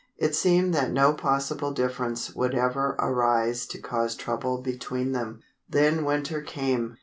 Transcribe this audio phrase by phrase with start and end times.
[0.17, 5.41] It seemed that no possible difference would ever arise to cause trouble between them.
[5.69, 6.97] Then winter came.